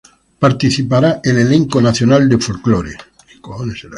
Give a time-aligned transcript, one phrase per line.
[0.39, 2.97] Participará el Elenco Nacional de Folclore.